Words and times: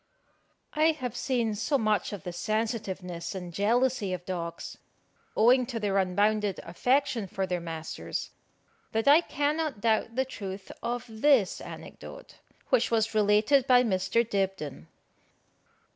I 0.73 0.93
have 0.93 1.15
seen 1.15 1.53
so 1.53 1.77
much 1.77 2.11
of 2.11 2.23
the 2.23 2.33
sensitiveness 2.33 3.35
and 3.35 3.53
jealousy 3.53 4.13
of 4.13 4.25
dogs, 4.25 4.79
owing 5.37 5.67
to 5.67 5.79
their 5.79 5.99
unbounded 5.99 6.59
affection 6.63 7.27
for 7.27 7.45
their 7.45 7.59
masters, 7.59 8.31
that 8.93 9.07
I 9.07 9.21
cannot 9.21 9.79
doubt 9.81 10.15
the 10.15 10.25
truth 10.25 10.71
of 10.81 11.05
this 11.07 11.61
anecdote, 11.63 12.39
which 12.69 12.89
was 12.89 13.13
related 13.13 13.67
by 13.67 13.83
Mr. 13.83 14.27
Dibdin. 14.27 14.87